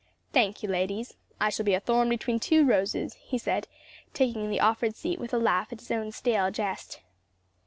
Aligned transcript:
"Thank 0.33 0.63
you, 0.63 0.69
ladies. 0.69 1.13
I 1.39 1.51
shall 1.51 1.63
be 1.63 1.75
a 1.75 1.79
thorn 1.79 2.09
between 2.09 2.39
two 2.39 2.65
roses," 2.65 3.13
he 3.21 3.37
said, 3.37 3.67
taking 4.15 4.49
the 4.49 4.59
offered 4.59 4.95
seat 4.95 5.19
with 5.19 5.31
a 5.31 5.37
laugh 5.37 5.71
at 5.71 5.79
his 5.79 5.91
own 5.91 6.11
stale 6.11 6.49
jest. 6.49 7.01